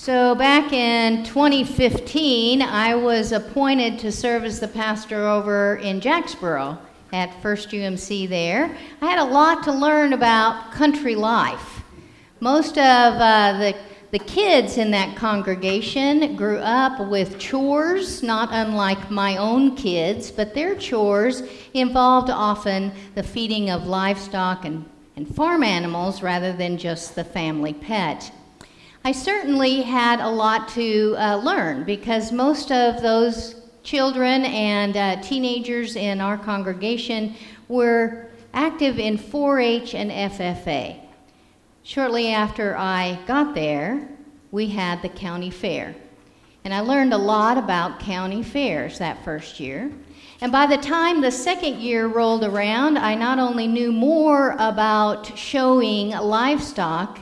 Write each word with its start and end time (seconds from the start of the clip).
So, 0.00 0.36
back 0.36 0.72
in 0.72 1.24
2015, 1.24 2.62
I 2.62 2.94
was 2.94 3.32
appointed 3.32 3.98
to 3.98 4.12
serve 4.12 4.44
as 4.44 4.60
the 4.60 4.68
pastor 4.68 5.26
over 5.26 5.74
in 5.78 6.00
Jacksboro 6.00 6.78
at 7.12 7.42
First 7.42 7.70
UMC 7.70 8.28
there. 8.28 8.76
I 9.02 9.06
had 9.06 9.18
a 9.18 9.24
lot 9.24 9.64
to 9.64 9.72
learn 9.72 10.12
about 10.12 10.70
country 10.70 11.16
life. 11.16 11.82
Most 12.38 12.78
of 12.78 13.14
uh, 13.14 13.58
the, 13.58 13.76
the 14.12 14.20
kids 14.20 14.78
in 14.78 14.92
that 14.92 15.16
congregation 15.16 16.36
grew 16.36 16.58
up 16.58 17.00
with 17.08 17.40
chores, 17.40 18.22
not 18.22 18.50
unlike 18.52 19.10
my 19.10 19.36
own 19.36 19.74
kids, 19.74 20.30
but 20.30 20.54
their 20.54 20.76
chores 20.76 21.42
involved 21.74 22.30
often 22.30 22.92
the 23.16 23.24
feeding 23.24 23.68
of 23.68 23.88
livestock 23.88 24.64
and, 24.64 24.88
and 25.16 25.26
farm 25.34 25.64
animals 25.64 26.22
rather 26.22 26.52
than 26.52 26.78
just 26.78 27.16
the 27.16 27.24
family 27.24 27.74
pet. 27.74 28.30
I 29.04 29.12
certainly 29.12 29.82
had 29.82 30.20
a 30.20 30.28
lot 30.28 30.68
to 30.70 31.14
uh, 31.18 31.36
learn 31.36 31.84
because 31.84 32.32
most 32.32 32.72
of 32.72 33.00
those 33.00 33.54
children 33.82 34.44
and 34.44 34.96
uh, 34.96 35.22
teenagers 35.22 35.96
in 35.96 36.20
our 36.20 36.36
congregation 36.36 37.34
were 37.68 38.28
active 38.52 38.98
in 38.98 39.16
4 39.16 39.60
H 39.60 39.94
and 39.94 40.10
FFA. 40.10 41.00
Shortly 41.84 42.28
after 42.28 42.76
I 42.76 43.18
got 43.26 43.54
there, 43.54 44.08
we 44.50 44.66
had 44.66 45.00
the 45.00 45.08
county 45.08 45.50
fair. 45.50 45.94
And 46.64 46.74
I 46.74 46.80
learned 46.80 47.14
a 47.14 47.18
lot 47.18 47.56
about 47.56 48.00
county 48.00 48.42
fairs 48.42 48.98
that 48.98 49.24
first 49.24 49.60
year. 49.60 49.90
And 50.40 50.52
by 50.52 50.66
the 50.66 50.76
time 50.76 51.20
the 51.20 51.30
second 51.30 51.80
year 51.80 52.08
rolled 52.08 52.44
around, 52.44 52.98
I 52.98 53.14
not 53.14 53.38
only 53.38 53.66
knew 53.66 53.92
more 53.92 54.54
about 54.58 55.38
showing 55.38 56.10
livestock 56.10 57.20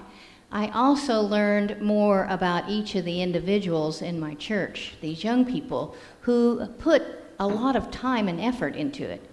I 0.50 0.68
also 0.68 1.20
learned 1.20 1.80
more 1.80 2.27
about 2.30 2.68
each 2.68 2.95
of 2.95 3.05
the 3.05 3.20
individuals 3.20 4.02
in 4.02 4.20
my 4.20 4.34
church, 4.34 4.95
these 5.00 5.24
young 5.24 5.45
people 5.45 5.96
who 6.20 6.66
put 6.78 7.02
a 7.39 7.47
lot 7.47 7.77
of 7.77 7.91
time 7.91 8.28
and 8.28 8.41
effort 8.41 8.77
into 8.77 9.05
it. 9.05 9.28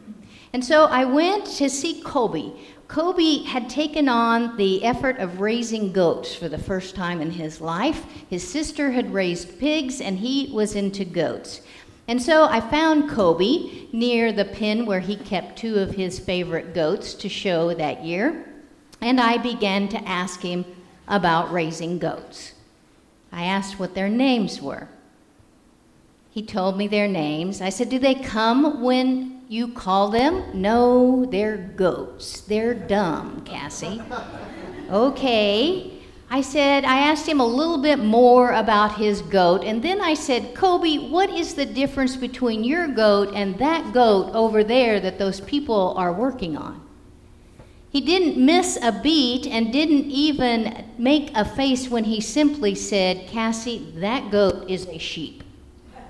And 0.53 0.63
so 0.63 0.85
I 0.85 1.05
went 1.05 1.45
to 1.57 1.69
see 1.69 2.01
Kobe. 2.01 2.51
Kobe 2.87 3.43
had 3.43 3.69
taken 3.69 4.07
on 4.07 4.55
the 4.57 4.83
effort 4.83 5.17
of 5.17 5.39
raising 5.39 5.91
goats 5.91 6.35
for 6.35 6.47
the 6.47 6.57
first 6.57 6.95
time 6.95 7.21
in 7.21 7.31
his 7.31 7.61
life. 7.61 8.05
His 8.29 8.47
sister 8.47 8.91
had 8.91 9.13
raised 9.13 9.59
pigs, 9.59 9.99
and 10.01 10.19
he 10.19 10.51
was 10.53 10.75
into 10.75 11.05
goats. 11.05 11.61
And 12.07 12.21
so 12.21 12.45
I 12.45 12.59
found 12.59 13.09
Kobe 13.09 13.87
near 13.93 14.31
the 14.31 14.45
pen 14.45 14.85
where 14.85 14.99
he 14.99 15.15
kept 15.15 15.57
two 15.57 15.79
of 15.79 15.95
his 15.95 16.19
favorite 16.19 16.73
goats 16.73 17.13
to 17.15 17.29
show 17.29 17.73
that 17.73 18.03
year. 18.03 18.45
And 19.01 19.19
I 19.19 19.37
began 19.37 19.87
to 19.89 20.07
ask 20.07 20.41
him 20.41 20.65
about 21.07 21.51
raising 21.51 21.99
goats. 21.99 22.53
I 23.31 23.45
asked 23.45 23.79
what 23.79 23.95
their 23.95 24.09
names 24.09 24.61
were. 24.61 24.87
He 26.29 26.41
told 26.41 26.77
me 26.77 26.87
their 26.87 27.07
names. 27.07 27.61
I 27.61 27.69
said, 27.69 27.89
Do 27.89 27.99
they 27.99 28.15
come 28.15 28.81
when 28.81 29.41
you 29.49 29.67
call 29.67 30.09
them? 30.09 30.43
No, 30.53 31.25
they're 31.25 31.57
goats. 31.57 32.41
They're 32.41 32.73
dumb, 32.73 33.43
Cassie. 33.45 34.01
okay. 34.89 35.93
I 36.33 36.41
said, 36.41 36.83
I 36.85 36.97
asked 36.97 37.27
him 37.27 37.39
a 37.39 37.45
little 37.45 37.77
bit 37.77 37.99
more 37.99 38.53
about 38.53 38.97
his 38.97 39.21
goat, 39.21 39.63
and 39.63 39.83
then 39.83 40.01
I 40.01 40.15
said, 40.15 40.55
Kobe, 40.55 40.97
what 40.97 41.29
is 41.29 41.53
the 41.53 41.65
difference 41.67 42.15
between 42.15 42.63
your 42.63 42.87
goat 42.87 43.33
and 43.35 43.55
that 43.59 43.93
goat 43.93 44.33
over 44.33 44.63
there 44.63 44.99
that 44.99 45.19
those 45.19 45.39
people 45.41 45.93
are 45.95 46.11
working 46.11 46.57
on? 46.57 46.81
He 47.93 48.01
didn't 48.01 48.43
miss 48.43 48.75
a 48.81 48.91
beat 48.91 49.45
and 49.45 49.71
didn't 49.71 50.09
even 50.09 50.83
make 50.97 51.29
a 51.35 51.45
face 51.45 51.89
when 51.89 52.05
he 52.05 52.19
simply 52.21 52.73
said, 52.73 53.27
Cassie, 53.27 53.93
that 53.97 54.31
goat 54.31 54.67
is 54.67 54.87
a 54.87 54.97
sheep. 54.97 55.43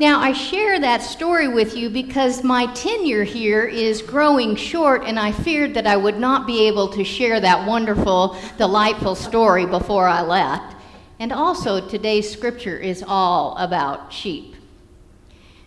now, 0.00 0.20
I 0.20 0.32
share 0.32 0.80
that 0.80 1.02
story 1.02 1.48
with 1.48 1.76
you 1.76 1.90
because 1.90 2.42
my 2.42 2.72
tenure 2.72 3.24
here 3.24 3.66
is 3.66 4.00
growing 4.00 4.56
short, 4.56 5.04
and 5.04 5.20
I 5.20 5.32
feared 5.32 5.74
that 5.74 5.86
I 5.86 5.98
would 5.98 6.18
not 6.18 6.46
be 6.46 6.66
able 6.66 6.88
to 6.94 7.04
share 7.04 7.38
that 7.38 7.68
wonderful, 7.68 8.38
delightful 8.56 9.14
story 9.14 9.66
before 9.66 10.08
I 10.08 10.22
left. 10.22 10.76
And 11.18 11.30
also, 11.30 11.86
today's 11.86 12.30
scripture 12.30 12.78
is 12.78 13.04
all 13.06 13.54
about 13.58 14.14
sheep. 14.14 14.56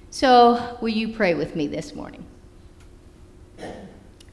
So, 0.10 0.80
will 0.82 0.90
you 0.90 1.10
pray 1.10 1.36
with 1.36 1.56
me 1.56 1.68
this 1.68 1.94
morning? 1.94 2.26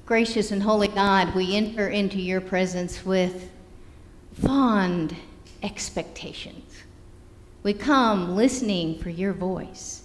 Gracious 0.04 0.52
and 0.52 0.62
holy 0.62 0.88
God, 0.88 1.34
we 1.34 1.56
enter 1.56 1.88
into 1.88 2.20
your 2.20 2.40
presence 2.40 3.04
with 3.04 3.50
fond 4.32 5.16
expectations. 5.62 6.82
We 7.62 7.74
come 7.74 8.36
listening 8.36 8.98
for 9.00 9.10
your 9.10 9.32
voice. 9.32 10.04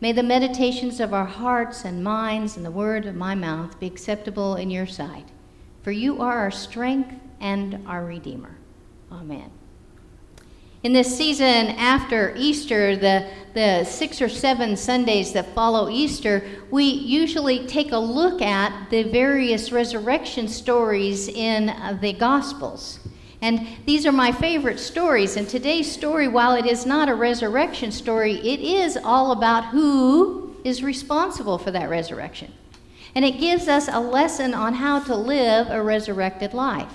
May 0.00 0.12
the 0.12 0.22
meditations 0.22 0.98
of 0.98 1.12
our 1.12 1.26
hearts 1.26 1.84
and 1.84 2.02
minds 2.02 2.56
and 2.56 2.66
the 2.66 2.70
word 2.70 3.06
of 3.06 3.14
my 3.14 3.34
mouth 3.34 3.78
be 3.78 3.86
acceptable 3.86 4.56
in 4.56 4.70
your 4.70 4.86
sight, 4.86 5.28
for 5.82 5.92
you 5.92 6.20
are 6.20 6.38
our 6.38 6.50
strength 6.50 7.14
and 7.40 7.86
our 7.86 8.04
Redeemer. 8.04 8.56
Amen. 9.12 9.50
In 10.82 10.94
this 10.94 11.14
season 11.14 11.46
after 11.46 12.34
Easter, 12.36 12.96
the, 12.96 13.28
the 13.54 13.84
six 13.84 14.20
or 14.22 14.28
seven 14.28 14.76
Sundays 14.76 15.32
that 15.32 15.54
follow 15.54 15.88
Easter, 15.88 16.44
we 16.70 16.84
usually 16.84 17.66
take 17.66 17.92
a 17.92 17.98
look 17.98 18.40
at 18.42 18.90
the 18.90 19.04
various 19.04 19.72
resurrection 19.72 20.48
stories 20.48 21.28
in 21.28 21.66
the 22.00 22.12
Gospels. 22.12 23.00
And 23.42 23.66
these 23.86 24.06
are 24.06 24.12
my 24.12 24.32
favorite 24.32 24.78
stories. 24.78 25.36
And 25.36 25.48
today's 25.48 25.90
story, 25.90 26.28
while 26.28 26.54
it 26.54 26.66
is 26.66 26.84
not 26.84 27.08
a 27.08 27.14
resurrection 27.14 27.90
story, 27.90 28.34
it 28.34 28.60
is 28.60 28.96
all 28.96 29.32
about 29.32 29.66
who 29.66 30.54
is 30.62 30.82
responsible 30.82 31.58
for 31.58 31.70
that 31.70 31.88
resurrection. 31.88 32.52
And 33.14 33.24
it 33.24 33.40
gives 33.40 33.66
us 33.66 33.88
a 33.88 33.98
lesson 33.98 34.54
on 34.54 34.74
how 34.74 35.00
to 35.00 35.16
live 35.16 35.68
a 35.70 35.82
resurrected 35.82 36.54
life. 36.54 36.92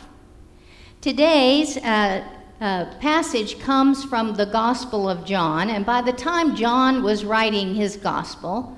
Today's 1.01 1.77
uh, 1.77 2.23
uh, 2.61 2.85
passage 2.99 3.59
comes 3.59 4.03
from 4.05 4.35
the 4.35 4.45
Gospel 4.45 5.09
of 5.09 5.25
John, 5.25 5.69
and 5.69 5.85
by 5.85 6.01
the 6.01 6.13
time 6.13 6.55
John 6.55 7.03
was 7.03 7.25
writing 7.25 7.75
his 7.75 7.97
Gospel, 7.97 8.77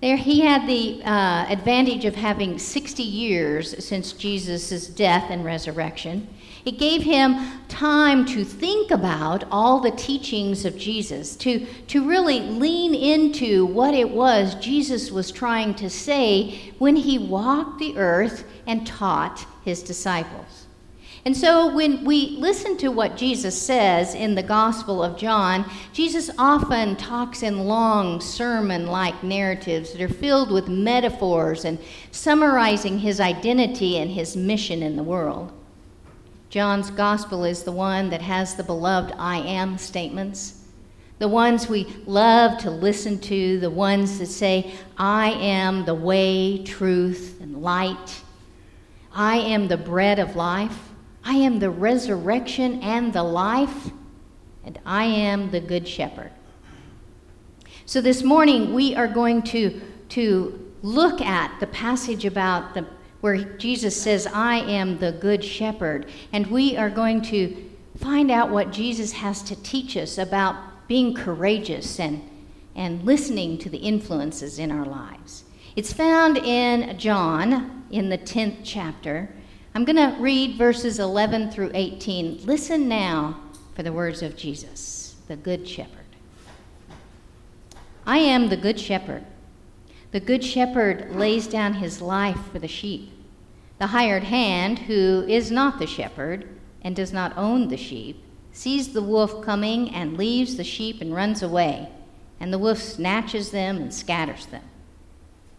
there 0.00 0.16
he 0.16 0.40
had 0.40 0.66
the 0.66 1.02
uh, 1.04 1.46
advantage 1.48 2.04
of 2.04 2.14
having 2.14 2.58
60 2.58 3.02
years 3.02 3.84
since 3.84 4.12
Jesus' 4.12 4.86
death 4.88 5.30
and 5.30 5.44
resurrection. 5.44 6.28
It 6.64 6.78
gave 6.78 7.02
him 7.02 7.36
time 7.68 8.26
to 8.26 8.44
think 8.44 8.90
about 8.90 9.44
all 9.50 9.80
the 9.80 9.92
teachings 9.92 10.64
of 10.64 10.76
Jesus, 10.76 11.36
to, 11.36 11.66
to 11.88 12.06
really 12.06 12.40
lean 12.40 12.94
into 12.94 13.64
what 13.66 13.94
it 13.94 14.10
was 14.10 14.54
Jesus 14.56 15.10
was 15.10 15.30
trying 15.30 15.74
to 15.76 15.88
say 15.88 16.72
when 16.78 16.96
he 16.96 17.18
walked 17.18 17.78
the 17.78 17.96
earth 17.96 18.44
and 18.66 18.86
taught 18.86 19.46
his 19.64 19.82
disciples. 19.82 20.63
And 21.26 21.34
so 21.34 21.74
when 21.74 22.04
we 22.04 22.36
listen 22.38 22.76
to 22.78 22.88
what 22.88 23.16
Jesus 23.16 23.60
says 23.60 24.14
in 24.14 24.34
the 24.34 24.42
Gospel 24.42 25.02
of 25.02 25.16
John, 25.16 25.64
Jesus 25.94 26.30
often 26.36 26.96
talks 26.96 27.42
in 27.42 27.66
long 27.66 28.20
sermon 28.20 28.86
like 28.86 29.24
narratives 29.24 29.92
that 29.92 30.02
are 30.02 30.08
filled 30.08 30.50
with 30.50 30.68
metaphors 30.68 31.64
and 31.64 31.78
summarizing 32.10 32.98
his 32.98 33.20
identity 33.20 33.96
and 33.96 34.10
his 34.10 34.36
mission 34.36 34.82
in 34.82 34.96
the 34.96 35.02
world. 35.02 35.50
John's 36.50 36.90
Gospel 36.90 37.44
is 37.44 37.62
the 37.62 37.72
one 37.72 38.10
that 38.10 38.22
has 38.22 38.54
the 38.54 38.62
beloved 38.62 39.14
I 39.18 39.38
am 39.38 39.78
statements. 39.78 40.60
The 41.20 41.28
ones 41.28 41.70
we 41.70 41.84
love 42.04 42.58
to 42.58 42.70
listen 42.70 43.18
to, 43.20 43.58
the 43.60 43.70
ones 43.70 44.18
that 44.18 44.26
say, 44.26 44.74
I 44.98 45.30
am 45.30 45.86
the 45.86 45.94
way, 45.94 46.62
truth, 46.64 47.38
and 47.40 47.62
light. 47.62 48.20
I 49.14 49.36
am 49.38 49.68
the 49.68 49.78
bread 49.78 50.18
of 50.18 50.36
life. 50.36 50.90
I 51.24 51.34
am 51.34 51.58
the 51.58 51.70
resurrection 51.70 52.80
and 52.82 53.12
the 53.12 53.22
life, 53.22 53.90
and 54.64 54.78
I 54.84 55.04
am 55.04 55.50
the 55.50 55.60
good 55.60 55.88
shepherd. 55.88 56.30
So 57.86 58.00
this 58.00 58.22
morning 58.22 58.74
we 58.74 58.94
are 58.94 59.08
going 59.08 59.42
to, 59.44 59.80
to 60.10 60.72
look 60.82 61.20
at 61.20 61.58
the 61.60 61.66
passage 61.66 62.24
about 62.24 62.74
the 62.74 62.86
where 63.24 63.38
Jesus 63.56 63.98
says, 63.98 64.26
I 64.26 64.56
am 64.56 64.98
the 64.98 65.12
good 65.12 65.42
shepherd. 65.42 66.10
And 66.34 66.46
we 66.48 66.76
are 66.76 66.90
going 66.90 67.22
to 67.22 67.70
find 67.96 68.30
out 68.30 68.50
what 68.50 68.70
Jesus 68.70 69.12
has 69.12 69.40
to 69.44 69.56
teach 69.62 69.96
us 69.96 70.18
about 70.18 70.86
being 70.88 71.14
courageous 71.14 71.98
and, 71.98 72.22
and 72.76 73.02
listening 73.02 73.56
to 73.60 73.70
the 73.70 73.78
influences 73.78 74.58
in 74.58 74.70
our 74.70 74.84
lives. 74.84 75.44
It's 75.74 75.90
found 75.90 76.36
in 76.36 76.98
John 76.98 77.86
in 77.90 78.10
the 78.10 78.18
10th 78.18 78.58
chapter. 78.62 79.30
I'm 79.76 79.84
going 79.84 79.96
to 79.96 80.16
read 80.20 80.56
verses 80.56 81.00
11 81.00 81.50
through 81.50 81.72
18. 81.74 82.46
Listen 82.46 82.86
now 82.86 83.40
for 83.74 83.82
the 83.82 83.92
words 83.92 84.22
of 84.22 84.36
Jesus, 84.36 85.16
the 85.26 85.34
Good 85.34 85.66
Shepherd. 85.66 86.06
I 88.06 88.18
am 88.18 88.48
the 88.48 88.56
Good 88.56 88.78
Shepherd. 88.78 89.24
The 90.12 90.20
Good 90.20 90.44
Shepherd 90.44 91.16
lays 91.16 91.48
down 91.48 91.74
his 91.74 92.00
life 92.00 92.38
for 92.52 92.60
the 92.60 92.68
sheep. 92.68 93.10
The 93.80 93.88
hired 93.88 94.22
hand, 94.22 94.78
who 94.78 95.24
is 95.26 95.50
not 95.50 95.80
the 95.80 95.88
shepherd 95.88 96.48
and 96.82 96.94
does 96.94 97.12
not 97.12 97.36
own 97.36 97.66
the 97.66 97.76
sheep, 97.76 98.22
sees 98.52 98.92
the 98.92 99.02
wolf 99.02 99.42
coming 99.42 99.92
and 99.92 100.16
leaves 100.16 100.56
the 100.56 100.62
sheep 100.62 101.00
and 101.00 101.12
runs 101.12 101.42
away, 101.42 101.88
and 102.38 102.52
the 102.52 102.58
wolf 102.60 102.78
snatches 102.78 103.50
them 103.50 103.78
and 103.78 103.92
scatters 103.92 104.46
them. 104.46 104.62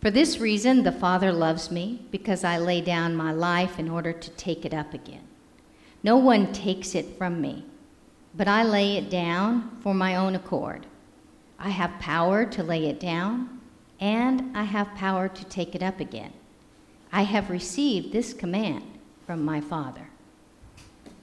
For 0.00 0.10
this 0.10 0.38
reason, 0.38 0.82
the 0.82 0.92
Father 0.92 1.30
loves 1.30 1.70
me, 1.70 2.02
because 2.10 2.42
I 2.42 2.56
lay 2.56 2.80
down 2.80 3.14
my 3.14 3.32
life 3.32 3.78
in 3.78 3.88
order 3.88 4.12
to 4.14 4.30
take 4.30 4.64
it 4.64 4.72
up 4.72 4.94
again. 4.94 5.28
No 6.02 6.16
one 6.16 6.54
takes 6.54 6.94
it 6.94 7.18
from 7.18 7.40
me, 7.40 7.66
but 8.34 8.48
I 8.48 8.62
lay 8.62 8.96
it 8.96 9.10
down 9.10 9.76
for 9.82 9.92
my 9.92 10.16
own 10.16 10.34
accord. 10.34 10.86
I 11.58 11.68
have 11.68 12.00
power 12.00 12.46
to 12.46 12.62
lay 12.62 12.86
it 12.86 12.98
down, 12.98 13.60
and 14.00 14.56
I 14.56 14.64
have 14.64 14.94
power 14.94 15.28
to 15.28 15.44
take 15.44 15.74
it 15.74 15.82
up 15.82 16.00
again. 16.00 16.32
I 17.12 17.22
have 17.22 17.50
received 17.50 18.12
this 18.12 18.32
command 18.32 18.84
from 19.26 19.44
my 19.44 19.60
Father. 19.60 20.08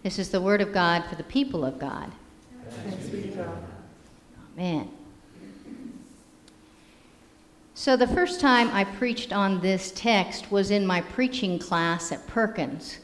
This 0.03 0.19
is 0.19 0.29
the 0.29 0.41
word 0.41 0.61
of 0.61 0.71
God 0.71 1.03
for 1.05 1.15
the 1.15 1.23
people 1.23 1.65
of 1.65 1.79
God. 1.79 2.11
Amen. 4.55 4.91
So, 7.79 7.95
the 7.95 8.07
first 8.07 8.39
time 8.39 8.71
I 8.71 8.85
preached 8.85 9.31
on 9.31 9.61
this 9.61 9.91
text 9.91 10.51
was 10.51 10.71
in 10.71 10.83
my 10.83 10.99
preaching 10.99 11.59
class 11.59 12.11
at 12.11 12.25
Perkins. 12.25 12.97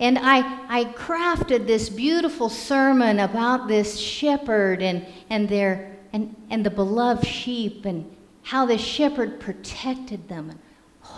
And 0.00 0.18
I, 0.18 0.40
I 0.68 0.86
crafted 0.94 1.68
this 1.68 1.88
beautiful 1.88 2.48
sermon 2.48 3.20
about 3.20 3.68
this 3.68 4.00
shepherd 4.00 4.82
and, 4.82 5.06
and, 5.30 5.48
their, 5.48 5.96
and, 6.12 6.34
and 6.50 6.66
the 6.66 6.70
beloved 6.70 7.24
sheep 7.24 7.84
and 7.84 8.16
how 8.42 8.66
the 8.66 8.78
shepherd 8.78 9.38
protected 9.38 10.28
them 10.28 10.50
and 10.50 10.58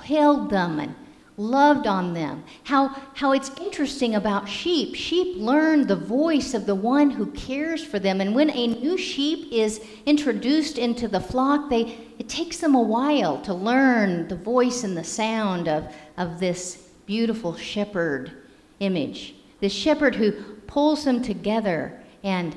held 0.04 0.50
them 0.50 0.78
and 0.78 0.94
loved 1.37 1.87
on 1.87 2.12
them. 2.12 2.44
How, 2.64 2.88
how 3.14 3.32
it's 3.32 3.50
interesting 3.58 4.14
about 4.14 4.49
sheep. 4.49 4.94
Sheep 4.94 5.37
learn 5.37 5.87
the 5.87 5.96
voice 5.96 6.55
of 6.55 6.67
the 6.67 6.75
one 6.75 7.11
who 7.11 7.26
cares 7.32 7.84
for 7.84 7.99
them. 7.99 8.20
And 8.20 8.34
when 8.34 8.50
a 8.50 8.67
new 8.67 8.99
sheep 8.99 9.50
is 9.50 9.81
introduced 10.06 10.79
into 10.79 11.08
the 11.08 11.20
flock, 11.20 11.70
they, 11.70 11.99
it 12.19 12.29
takes 12.29 12.58
them 12.58 12.75
a 12.75 12.82
while 12.82 13.40
to 13.43 13.55
learn 13.55 14.29
the 14.29 14.37
voice 14.37 14.84
and 14.84 14.96
the 14.96 15.05
sound 15.05 15.69
of, 15.69 15.94
of 16.17 16.38
this 16.38 16.88
beautiful 17.06 17.56
shepherd 17.56 18.32
image. 18.81 19.35
This 19.61 19.73
shepherd 19.73 20.14
who 20.14 20.32
pulls 20.67 21.05
them 21.05 21.23
together 21.23 22.00
and 22.23 22.56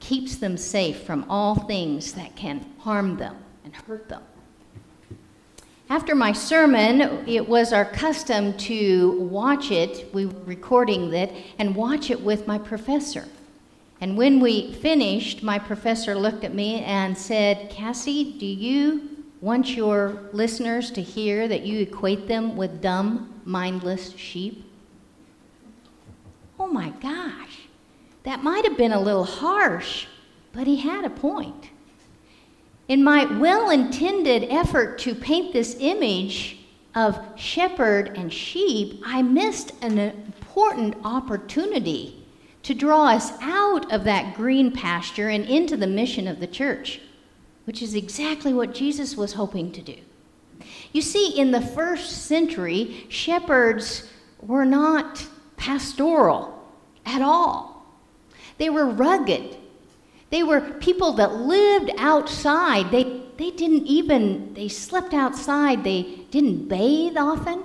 keeps 0.00 0.36
them 0.36 0.56
safe 0.56 1.02
from 1.02 1.24
all 1.28 1.54
things 1.54 2.12
that 2.12 2.34
can 2.36 2.64
harm 2.78 3.16
them 3.16 3.36
and 3.64 3.74
hurt 3.74 4.08
them. 4.08 4.22
After 5.90 6.14
my 6.14 6.32
sermon, 6.32 7.26
it 7.28 7.46
was 7.46 7.72
our 7.72 7.84
custom 7.84 8.56
to 8.58 9.20
watch 9.20 9.70
it, 9.70 10.12
we 10.14 10.26
were 10.26 10.40
recording 10.44 11.12
it, 11.12 11.32
and 11.58 11.74
watch 11.74 12.10
it 12.10 12.20
with 12.20 12.46
my 12.46 12.56
professor. 12.56 13.26
And 14.00 14.16
when 14.16 14.40
we 14.40 14.72
finished, 14.74 15.42
my 15.42 15.58
professor 15.58 16.14
looked 16.14 16.44
at 16.44 16.54
me 16.54 16.82
and 16.82 17.16
said, 17.16 17.70
Cassie, 17.70 18.36
do 18.38 18.46
you 18.46 19.24
want 19.40 19.76
your 19.76 20.20
listeners 20.32 20.90
to 20.92 21.02
hear 21.02 21.46
that 21.48 21.62
you 21.62 21.80
equate 21.80 22.26
them 22.26 22.56
with 22.56 22.80
dumb, 22.80 23.40
mindless 23.44 24.16
sheep? 24.16 24.64
Oh 26.58 26.68
my 26.68 26.90
gosh, 27.00 27.68
that 28.22 28.42
might 28.42 28.64
have 28.64 28.78
been 28.78 28.92
a 28.92 29.00
little 29.00 29.24
harsh, 29.24 30.06
but 30.52 30.66
he 30.66 30.76
had 30.76 31.04
a 31.04 31.10
point. 31.10 31.70
In 32.92 33.02
my 33.02 33.24
well 33.24 33.70
intended 33.70 34.44
effort 34.50 34.98
to 34.98 35.14
paint 35.14 35.54
this 35.54 35.78
image 35.80 36.58
of 36.94 37.18
shepherd 37.36 38.18
and 38.18 38.30
sheep, 38.30 39.00
I 39.02 39.22
missed 39.22 39.72
an 39.80 39.96
important 39.96 40.96
opportunity 41.02 42.22
to 42.64 42.74
draw 42.74 43.06
us 43.06 43.32
out 43.40 43.90
of 43.90 44.04
that 44.04 44.34
green 44.34 44.72
pasture 44.72 45.30
and 45.30 45.46
into 45.46 45.74
the 45.74 45.86
mission 45.86 46.28
of 46.28 46.38
the 46.38 46.46
church, 46.46 47.00
which 47.64 47.80
is 47.80 47.94
exactly 47.94 48.52
what 48.52 48.74
Jesus 48.74 49.16
was 49.16 49.32
hoping 49.32 49.72
to 49.72 49.80
do. 49.80 49.96
You 50.92 51.00
see, 51.00 51.38
in 51.38 51.50
the 51.50 51.62
first 51.62 52.26
century, 52.26 53.06
shepherds 53.08 54.06
were 54.42 54.66
not 54.66 55.26
pastoral 55.56 56.62
at 57.06 57.22
all, 57.22 57.86
they 58.58 58.68
were 58.68 58.84
rugged 58.84 59.56
they 60.32 60.42
were 60.42 60.62
people 60.62 61.12
that 61.12 61.34
lived 61.34 61.90
outside. 61.98 62.90
They, 62.90 63.20
they 63.36 63.50
didn't 63.50 63.86
even, 63.86 64.54
they 64.54 64.66
slept 64.66 65.12
outside. 65.12 65.84
They 65.84 66.24
didn't 66.30 66.68
bathe 66.68 67.18
often. 67.18 67.62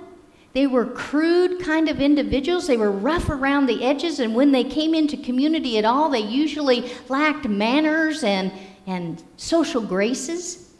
They 0.52 0.66
were 0.66 0.84
crude 0.84 1.62
kind 1.62 1.88
of 1.88 2.02
individuals. 2.02 2.66
They 2.66 2.76
were 2.76 2.90
rough 2.90 3.30
around 3.30 3.66
the 3.66 3.82
edges, 3.82 4.20
and 4.20 4.34
when 4.34 4.52
they 4.52 4.64
came 4.64 4.94
into 4.94 5.16
community 5.16 5.78
at 5.78 5.86
all, 5.86 6.10
they 6.10 6.20
usually 6.20 6.92
lacked 7.08 7.48
manners 7.48 8.22
and, 8.22 8.52
and 8.86 9.22
social 9.38 9.80
graces. 9.80 10.74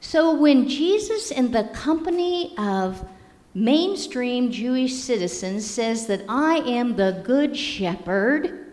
So 0.00 0.32
when 0.36 0.68
Jesus, 0.68 1.32
in 1.32 1.50
the 1.50 1.64
company 1.74 2.54
of 2.56 3.04
mainstream 3.52 4.52
Jewish 4.52 4.94
citizens, 4.94 5.68
says 5.68 6.06
that 6.06 6.22
I 6.28 6.58
am 6.58 6.94
the 6.94 7.20
good 7.24 7.56
shepherd, 7.56 8.69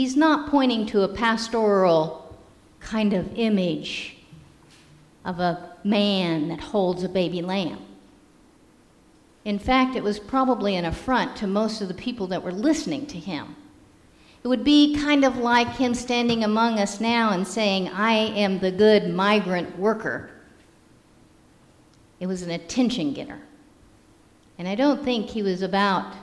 He's 0.00 0.16
not 0.16 0.48
pointing 0.48 0.86
to 0.86 1.02
a 1.02 1.08
pastoral 1.08 2.34
kind 2.80 3.12
of 3.12 3.34
image 3.34 4.16
of 5.26 5.40
a 5.40 5.76
man 5.84 6.48
that 6.48 6.58
holds 6.58 7.04
a 7.04 7.08
baby 7.10 7.42
lamb. 7.42 7.84
In 9.44 9.58
fact, 9.58 9.96
it 9.96 10.02
was 10.02 10.18
probably 10.18 10.74
an 10.74 10.86
affront 10.86 11.36
to 11.36 11.46
most 11.46 11.82
of 11.82 11.88
the 11.88 11.92
people 11.92 12.26
that 12.28 12.42
were 12.42 12.50
listening 12.50 13.04
to 13.08 13.18
him. 13.18 13.54
It 14.42 14.48
would 14.48 14.64
be 14.64 14.96
kind 14.96 15.22
of 15.22 15.36
like 15.36 15.76
him 15.76 15.92
standing 15.92 16.44
among 16.44 16.78
us 16.78 16.98
now 16.98 17.32
and 17.32 17.46
saying, 17.46 17.88
I 17.90 18.12
am 18.14 18.58
the 18.58 18.72
good 18.72 19.12
migrant 19.12 19.78
worker. 19.78 20.30
It 22.20 22.26
was 22.26 22.40
an 22.40 22.52
attention 22.52 23.12
getter. 23.12 23.42
And 24.58 24.66
I 24.66 24.76
don't 24.76 25.04
think 25.04 25.28
he 25.28 25.42
was 25.42 25.60
about 25.60 26.14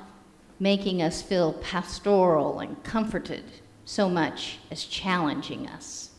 making 0.60 1.04
us 1.04 1.22
feel 1.22 1.54
pastoral 1.54 2.62
and 2.62 2.84
comforted 2.84 3.44
so 3.88 4.10
much 4.10 4.60
as 4.70 4.84
challenging 4.84 5.66
us. 5.66 6.10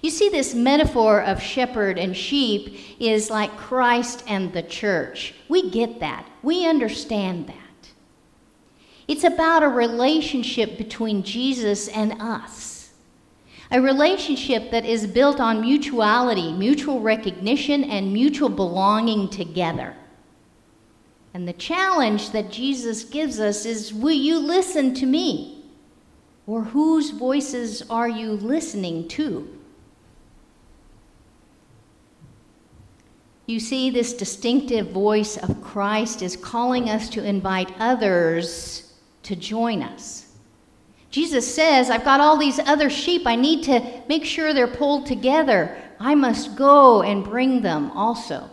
You 0.00 0.10
see, 0.10 0.28
this 0.28 0.54
metaphor 0.54 1.20
of 1.20 1.42
shepherd 1.42 1.98
and 1.98 2.16
sheep 2.16 2.96
is 3.00 3.30
like 3.30 3.56
Christ 3.56 4.22
and 4.28 4.52
the 4.52 4.62
church. 4.62 5.34
We 5.48 5.70
get 5.70 5.98
that, 5.98 6.24
we 6.40 6.68
understand 6.68 7.48
that. 7.48 7.54
It's 9.08 9.24
about 9.24 9.64
a 9.64 9.68
relationship 9.68 10.78
between 10.78 11.24
Jesus 11.24 11.88
and 11.88 12.22
us. 12.22 12.92
A 13.72 13.82
relationship 13.82 14.70
that 14.70 14.84
is 14.84 15.08
built 15.08 15.40
on 15.40 15.60
mutuality, 15.60 16.52
mutual 16.52 17.00
recognition, 17.00 17.82
and 17.82 18.12
mutual 18.12 18.50
belonging 18.50 19.30
together. 19.30 19.96
And 21.34 21.48
the 21.48 21.54
challenge 21.54 22.30
that 22.30 22.52
Jesus 22.52 23.02
gives 23.02 23.40
us 23.40 23.66
is 23.66 23.92
Will 23.92 24.12
you 24.12 24.38
listen 24.38 24.94
to 24.94 25.06
me? 25.06 25.57
Or 26.48 26.62
whose 26.62 27.10
voices 27.10 27.82
are 27.90 28.08
you 28.08 28.32
listening 28.32 29.06
to? 29.08 29.54
You 33.44 33.60
see, 33.60 33.90
this 33.90 34.14
distinctive 34.14 34.88
voice 34.88 35.36
of 35.36 35.62
Christ 35.62 36.22
is 36.22 36.38
calling 36.38 36.88
us 36.88 37.10
to 37.10 37.22
invite 37.22 37.74
others 37.78 38.94
to 39.24 39.36
join 39.36 39.82
us. 39.82 40.32
Jesus 41.10 41.54
says, 41.54 41.90
I've 41.90 42.04
got 42.04 42.20
all 42.20 42.38
these 42.38 42.58
other 42.60 42.88
sheep. 42.88 43.26
I 43.26 43.36
need 43.36 43.62
to 43.64 44.02
make 44.08 44.24
sure 44.24 44.54
they're 44.54 44.66
pulled 44.66 45.04
together. 45.04 45.76
I 46.00 46.14
must 46.14 46.56
go 46.56 47.02
and 47.02 47.22
bring 47.22 47.60
them 47.60 47.90
also. 47.90 48.48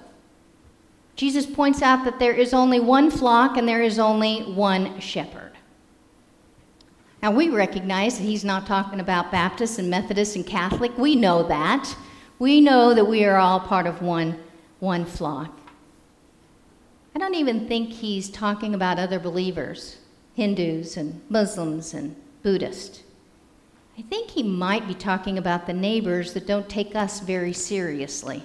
Jesus 1.16 1.46
points 1.46 1.82
out 1.82 2.04
that 2.04 2.20
there 2.20 2.34
is 2.34 2.54
only 2.54 2.82
one 2.82 3.10
flock 3.10 3.56
and 3.56 3.66
there 3.66 3.82
is 3.82 4.00
only 4.00 4.42
one 4.42 5.00
shepherd. 5.00 5.45
Now, 7.26 7.32
we 7.32 7.50
recognize 7.50 8.20
that 8.20 8.24
he's 8.24 8.46
not 8.46 8.68
talking 8.68 9.00
about 9.00 9.32
Baptists 9.32 9.80
and 9.80 9.90
Methodists 9.90 10.36
and 10.36 10.46
Catholic. 10.46 10.96
We 10.96 11.16
know 11.16 11.42
that. 11.48 11.96
We 12.38 12.62
know 12.62 12.94
that 12.94 13.06
we 13.06 13.26
are 13.26 13.38
all 13.38 13.60
part 13.60 13.88
of 13.88 14.04
one, 14.04 14.38
one 14.80 15.06
flock. 15.06 15.60
I 17.16 17.18
don't 17.18 17.34
even 17.34 17.68
think 17.68 17.94
he's 17.94 18.30
talking 18.30 18.76
about 18.76 19.00
other 19.00 19.18
believers. 19.18 19.98
Hindus 20.36 20.98
and 20.98 21.20
Muslims 21.28 21.96
and 21.96 22.16
Buddhists. 22.44 23.02
I 23.98 24.04
think 24.04 24.30
he 24.30 24.44
might 24.44 24.88
be 24.88 24.94
talking 24.94 25.40
about 25.40 25.66
the 25.66 25.74
neighbors 25.74 26.34
that 26.34 26.46
don't 26.46 26.70
take 26.70 26.96
us 26.96 27.22
very 27.22 27.54
seriously. 27.54 28.44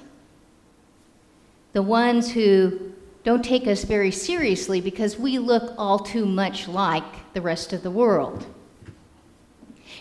The 1.74 1.82
ones 1.82 2.32
who 2.32 2.94
don't 3.24 3.44
take 3.44 3.66
us 3.66 3.84
very 3.84 4.10
seriously 4.10 4.80
because 4.80 5.18
we 5.18 5.38
look 5.38 5.74
all 5.76 5.98
too 5.98 6.24
much 6.24 6.66
like 6.66 7.34
the 7.34 7.42
rest 7.42 7.74
of 7.74 7.82
the 7.82 7.90
world. 7.90 8.46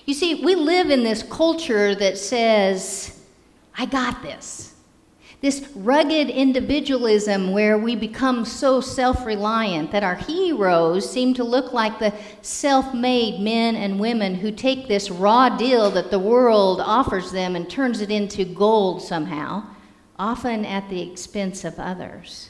You 0.05 0.13
see, 0.13 0.43
we 0.43 0.55
live 0.55 0.89
in 0.89 1.03
this 1.03 1.23
culture 1.23 1.93
that 1.95 2.17
says, 2.17 3.19
I 3.77 3.85
got 3.85 4.21
this. 4.21 4.69
This 5.41 5.69
rugged 5.73 6.29
individualism 6.29 7.53
where 7.53 7.77
we 7.77 7.95
become 7.95 8.43
so 8.43 8.81
self 8.81 9.25
reliant 9.25 9.89
that 9.91 10.03
our 10.03 10.15
heroes 10.15 11.09
seem 11.09 11.33
to 11.35 11.45
look 11.45 11.71
like 11.71 11.97
the 11.97 12.13
self 12.41 12.93
made 12.93 13.39
men 13.39 13.77
and 13.77 14.01
women 14.01 14.35
who 14.35 14.51
take 14.51 14.89
this 14.89 15.09
raw 15.09 15.47
deal 15.47 15.89
that 15.91 16.11
the 16.11 16.19
world 16.19 16.81
offers 16.81 17.31
them 17.31 17.55
and 17.55 17.69
turns 17.69 18.01
it 18.01 18.11
into 18.11 18.43
gold 18.43 19.01
somehow, 19.01 19.63
often 20.17 20.65
at 20.65 20.89
the 20.89 21.01
expense 21.01 21.63
of 21.63 21.79
others. 21.79 22.49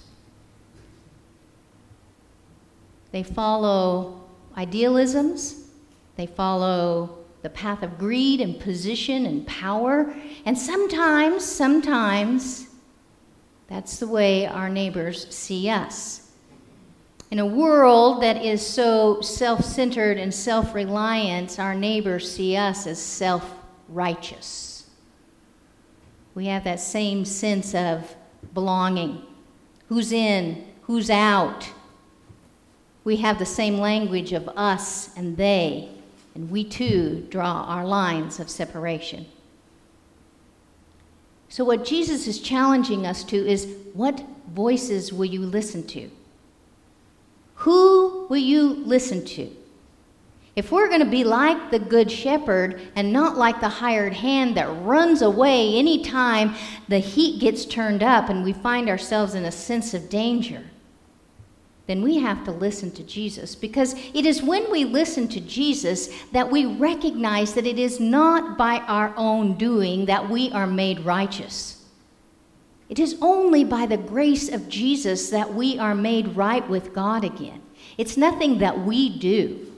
They 3.11 3.21
follow 3.21 4.23
idealisms, 4.57 5.69
they 6.15 6.25
follow 6.25 7.19
the 7.41 7.50
path 7.50 7.84
of 7.84 7.98
greed 7.98 8.41
and 8.41 8.60
position 8.60 9.25
and 9.25 9.48
power, 9.48 10.13
and 10.46 10.58
sometimes, 10.58 11.46
sometimes, 11.46 12.67
that's 13.67 13.98
the 13.98 14.08
way 14.08 14.46
our 14.46 14.69
neighbors 14.69 15.34
see 15.34 15.69
us. 15.69 16.31
In 17.31 17.38
a 17.38 17.46
world 17.46 18.24
that 18.24 18.43
is 18.43 18.65
so 18.65 19.22
self 19.22 19.63
centered 19.63 20.17
and 20.17 20.34
self 20.34 20.74
reliant, 20.74 21.60
our 21.60 21.75
neighbors 21.75 22.31
see 22.31 22.58
us 22.58 22.88
as 22.88 23.00
self 23.00 23.53
righteous. 23.88 24.89
We 26.34 26.48
have 26.48 26.63
that 26.63 26.79
same 26.79 27.25
sense 27.25 27.75
of 27.75 28.15
belonging 28.53 29.22
who's 29.88 30.12
in, 30.12 30.65
who's 30.84 31.10
out. 31.10 31.69
We 33.03 33.17
have 33.17 33.39
the 33.39 33.46
same 33.46 33.77
language 33.77 34.34
of 34.34 34.48
us 34.50 35.15
and 35.15 35.36
they, 35.38 35.89
and 36.39 36.50
we 36.50 36.63
too 36.63 37.27
draw 37.29 37.65
our 37.65 37.86
lines 37.86 38.39
of 38.39 38.50
separation. 38.50 39.25
So, 41.50 41.65
what 41.65 41.84
Jesus 41.84 42.27
is 42.27 42.39
challenging 42.39 43.05
us 43.05 43.25
to 43.25 43.36
is 43.36 43.67
what 43.93 44.24
voices 44.53 45.12
will 45.12 45.25
you 45.25 45.41
listen 45.41 45.86
to? 45.88 46.10
Who 47.55 48.25
will 48.29 48.38
you 48.38 48.67
listen 48.67 49.25
to? 49.25 49.53
If 50.55 50.72
we're 50.72 50.88
going 50.88 51.03
to 51.03 51.05
be 51.05 51.25
like 51.25 51.72
the 51.72 51.79
Good 51.79 52.10
Shepherd 52.10 52.79
and 52.96 53.12
not 53.12 53.38
like 53.38 53.60
the 53.60 53.67
hired 53.67 54.13
hand 54.13 54.55
that 54.55 54.69
runs 54.84 55.22
away 55.22 55.75
anytime 55.75 56.55
the 56.88 57.00
heat 57.00 57.41
gets 57.41 57.65
turned 57.65 58.01
up 58.01 58.29
and 58.29 58.46
we 58.46 58.53
find 58.53 58.88
ourselves 58.88 59.34
in 59.36 59.43
a 59.43 59.51
sense 59.51 59.93
of 59.93 60.10
danger, 60.10 60.63
then 61.89 62.03
we 62.03 62.19
have 62.19 62.43
to 62.43 62.51
listen 62.51 62.91
to 62.91 63.01
Jesus 63.01 63.55
because 63.55 63.96
it 64.13 64.24
is 64.24 64.43
when 64.43 64.69
we 64.69 64.86
listen 64.86 65.27
to 65.29 65.39
Jesus 65.39 66.10
that 66.31 66.51
we 66.51 66.67
recognize 66.67 67.55
that 67.55 67.65
it 67.65 67.79
is 67.79 68.00
not 68.00 68.60
by 68.60 68.77
our 68.81 69.12
own 69.17 69.58
doing 69.58 70.05
that 70.05 70.29
we 70.29 70.51
are 70.51 70.67
made 70.67 71.00
righteous. 71.00 71.84
It 72.89 73.00
is 73.00 73.17
only 73.22 73.63
by 73.63 73.88
the 73.88 73.98
grace 73.98 74.50
of 74.50 74.69
Jesus 74.69 75.31
that 75.31 75.51
we 75.51 75.79
are 75.79 75.96
made 75.96 76.36
right 76.36 76.69
with 76.69 76.93
God 76.93 77.24
again. 77.24 77.60
It's 77.98 78.17
nothing 78.17 78.60
that 78.60 78.86
we 78.86 79.17
do. 79.17 79.74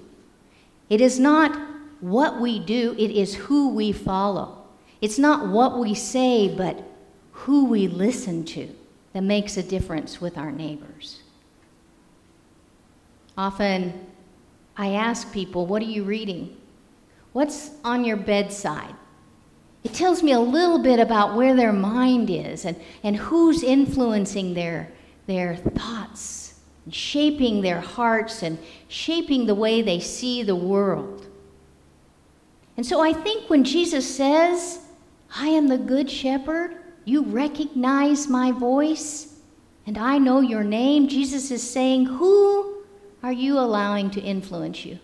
It 0.89 1.00
is 1.00 1.18
not 1.18 1.58
what 2.01 2.41
we 2.41 2.60
do, 2.60 2.94
it 3.00 3.12
is 3.12 3.36
who 3.36 3.70
we 3.70 3.94
follow. 3.94 4.65
It's 5.00 5.18
not 5.18 5.48
what 5.48 5.80
we 5.80 5.94
say, 5.94 6.53
but 6.53 6.84
who 7.32 7.68
we 7.68 7.88
listen 7.88 8.44
to 8.48 8.68
that 9.13 9.24
makes 9.24 9.56
a 9.56 9.63
difference 9.63 10.20
with 10.20 10.38
our 10.38 10.51
neighbors. 10.51 11.22
Often 13.41 14.05
I 14.77 14.89
ask 14.89 15.33
people, 15.33 15.65
What 15.65 15.81
are 15.81 15.86
you 15.86 16.03
reading? 16.03 16.55
What's 17.33 17.71
on 17.83 18.05
your 18.05 18.17
bedside? 18.17 18.93
It 19.83 19.95
tells 19.95 20.21
me 20.21 20.33
a 20.33 20.39
little 20.39 20.83
bit 20.83 21.00
about 21.00 21.36
where 21.36 21.55
their 21.55 21.74
mind 21.74 22.29
is 22.29 22.65
and, 22.65 22.79
and 23.01 23.15
who's 23.15 23.63
influencing 23.63 24.53
their, 24.53 24.91
their 25.25 25.55
thoughts, 25.55 26.60
and 26.86 26.93
shaping 26.93 27.62
their 27.62 27.81
hearts, 27.81 28.43
and 28.43 28.60
shaping 28.89 29.48
the 29.48 29.55
way 29.55 29.81
they 29.81 30.00
see 30.00 30.43
the 30.43 30.55
world. 30.55 31.25
And 32.77 32.86
so 32.86 33.01
I 33.01 33.12
think 33.12 33.50
when 33.50 33.63
Jesus 33.63 34.15
says, 34.15 34.81
I 35.36 35.48
am 35.48 35.67
the 35.67 35.79
good 35.79 36.12
shepherd, 36.12 36.75
you 37.05 37.24
recognize 37.24 38.27
my 38.27 38.51
voice, 38.51 39.39
and 39.88 39.98
I 39.98 40.19
know 40.19 40.41
your 40.41 40.63
name, 40.63 41.07
Jesus 41.07 41.50
is 41.50 41.67
saying, 41.67 42.05
Who 42.05 42.70
are 43.23 43.31
you 43.31 43.59
allowing 43.59 44.09
to 44.11 44.21
influence 44.21 44.85
you? 44.85 44.99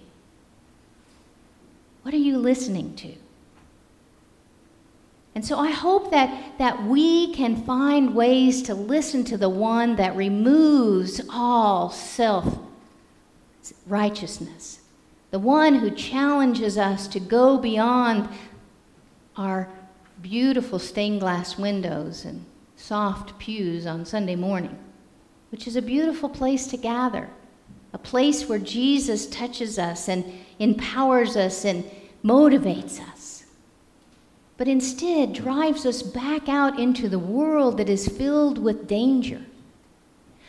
What 2.02 2.14
are 2.14 2.18
you 2.18 2.38
listening 2.38 2.96
to? 2.96 3.14
And 5.36 5.46
so 5.46 5.60
I 5.60 5.70
hope 5.70 6.10
that, 6.10 6.58
that 6.58 6.84
we 6.86 7.32
can 7.34 7.64
find 7.64 8.16
ways 8.16 8.64
to 8.64 8.74
listen 8.74 9.24
to 9.26 9.38
the 9.38 9.50
one 9.50 9.96
that 9.98 10.16
removes 10.16 11.22
all 11.30 11.92
self 11.92 12.58
righteousness, 13.86 14.80
the 15.30 15.38
one 15.38 15.76
who 15.76 15.92
challenges 15.92 16.78
us 16.78 17.08
to 17.10 17.20
go 17.20 17.58
beyond 17.58 18.30
our 19.36 19.70
beautiful 20.22 20.80
stained 20.80 21.20
glass 21.20 21.58
windows 21.58 22.26
and 22.26 22.44
soft 22.76 23.38
pews 23.38 23.86
on 23.86 24.06
Sunday 24.06 24.36
morning, 24.36 24.76
which 25.52 25.68
is 25.68 25.76
a 25.76 25.82
beautiful 25.82 26.30
place 26.30 26.66
to 26.68 26.78
gather 26.78 27.30
a 27.94 27.98
place 27.98 28.48
where 28.48 28.60
Jesus 28.60 29.28
touches 29.28 29.80
us 29.80 30.10
and 30.10 30.26
empowers 30.60 31.38
us 31.38 31.66
and 31.66 31.90
motivates 32.24 33.00
us, 33.00 33.46
but 34.58 34.68
instead 34.68 35.34
drives 35.34 35.86
us 35.86 36.02
back 36.02 36.50
out 36.50 36.80
into 36.80 37.08
the 37.08 37.20
world 37.20 37.78
that 37.78 37.90
is 37.90 38.08
filled 38.08 38.58
with 38.58 38.88
danger 38.88 39.42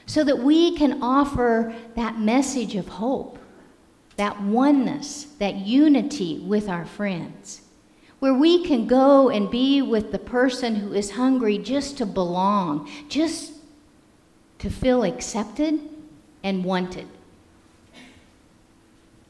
so 0.06 0.24
that 0.24 0.38
we 0.38 0.76
can 0.76 1.02
offer 1.02 1.74
that 1.94 2.18
message 2.18 2.74
of 2.74 2.88
hope, 2.88 3.38
that 4.16 4.40
oneness, 4.42 5.24
that 5.38 5.54
unity 5.54 6.38
with 6.40 6.68
our 6.68 6.86
friends, 6.86 7.60
where 8.18 8.34
we 8.34 8.64
can 8.64 8.86
go 8.86 9.28
and 9.28 9.50
be 9.50 9.80
with 9.80 10.10
the 10.10 10.18
person 10.18 10.74
who 10.74 10.92
is 10.92 11.12
hungry 11.12 11.58
just 11.58 11.98
to 11.98 12.06
belong, 12.06 12.90
just 13.08 13.52
to 14.58 14.68
feel 14.68 15.04
accepted 15.04 15.78
and 16.42 16.64
wanted 16.64 17.06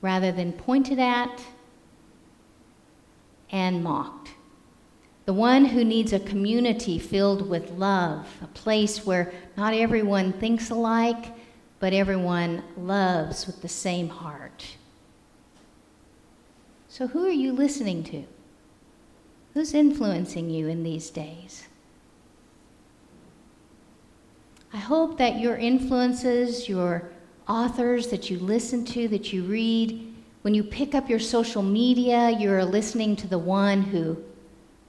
rather 0.00 0.32
than 0.32 0.52
pointed 0.52 0.98
at 0.98 1.42
and 3.50 3.82
mocked. 3.82 4.30
The 5.26 5.32
one 5.32 5.66
who 5.66 5.84
needs 5.84 6.12
a 6.12 6.20
community 6.20 6.98
filled 6.98 7.48
with 7.48 7.70
love, 7.72 8.26
a 8.42 8.46
place 8.46 9.04
where 9.04 9.32
not 9.56 9.74
everyone 9.74 10.32
thinks 10.32 10.70
alike, 10.70 11.34
but 11.80 11.92
everyone 11.92 12.62
loves 12.76 13.46
with 13.46 13.60
the 13.60 13.68
same 13.68 14.08
heart. 14.08 14.76
So, 16.88 17.06
who 17.08 17.26
are 17.26 17.30
you 17.30 17.52
listening 17.52 18.04
to? 18.04 18.24
Who's 19.54 19.74
influencing 19.74 20.50
you 20.50 20.68
in 20.68 20.82
these 20.82 21.10
days? 21.10 21.68
I 24.72 24.78
hope 24.78 25.18
that 25.18 25.38
your 25.38 25.56
influences, 25.56 26.68
your 26.68 27.10
authors 27.48 28.08
that 28.08 28.28
you 28.28 28.38
listen 28.38 28.84
to, 28.84 29.08
that 29.08 29.32
you 29.32 29.42
read. 29.44 30.14
When 30.42 30.54
you 30.54 30.62
pick 30.62 30.94
up 30.94 31.08
your 31.08 31.18
social 31.18 31.62
media, 31.62 32.30
you're 32.30 32.64
listening 32.64 33.16
to 33.16 33.26
the 33.26 33.38
one 33.38 33.82
who 33.82 34.22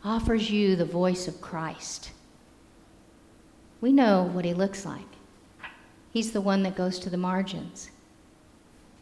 offers 0.04 0.50
you 0.50 0.76
the 0.76 0.86
voice 0.86 1.28
of 1.28 1.42
Christ. 1.42 2.12
We 3.82 3.92
know 3.92 4.24
what 4.34 4.46
he 4.46 4.54
looks 4.54 4.86
like. 4.86 5.02
He's 6.12 6.32
the 6.32 6.42
one 6.42 6.64
that 6.64 6.76
goes 6.76 7.00
to 7.00 7.10
the 7.10 7.18
margins, 7.18 7.92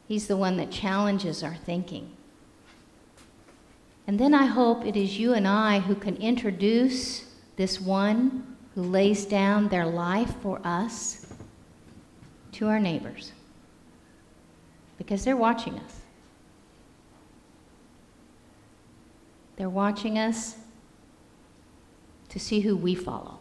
he's 0.07 0.27
the 0.27 0.37
one 0.37 0.57
that 0.57 0.71
challenges 0.71 1.43
our 1.43 1.55
thinking. 1.55 2.11
And 4.05 4.17
then 4.17 4.33
I 4.33 4.45
hope 4.45 4.85
it 4.85 4.95
is 4.95 5.19
you 5.19 5.33
and 5.33 5.45
I 5.45 5.79
who 5.79 5.93
can 5.93 6.15
introduce 6.15 7.25
this 7.57 7.81
one 7.81 8.55
who 8.73 8.83
lays 8.83 9.25
down 9.25 9.67
their 9.67 9.85
life 9.85 10.33
for 10.41 10.61
us 10.63 11.25
to 12.53 12.67
our 12.67 12.79
neighbors 12.79 13.33
because 14.97 15.23
they're 15.23 15.37
watching 15.37 15.79
us. 15.79 16.01
They're 19.55 19.69
watching 19.69 20.17
us 20.17 20.55
to 22.29 22.39
see 22.39 22.59
who 22.59 22.75
we 22.75 22.93
follow. 22.95 23.39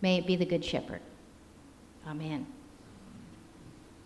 May 0.00 0.18
it 0.18 0.26
be 0.26 0.36
the 0.36 0.44
Good 0.44 0.64
Shepherd. 0.64 1.00
Amen. 2.06 2.46